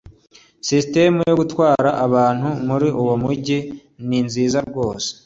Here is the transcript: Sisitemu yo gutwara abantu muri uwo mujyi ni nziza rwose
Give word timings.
Sisitemu 0.65 1.19
yo 1.29 1.35
gutwara 1.41 1.89
abantu 2.05 2.49
muri 2.67 2.87
uwo 3.01 3.15
mujyi 3.23 3.59
ni 4.07 4.19
nziza 4.27 4.57
rwose 4.67 5.09